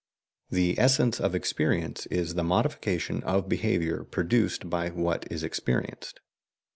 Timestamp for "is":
2.07-2.33, 5.31-5.43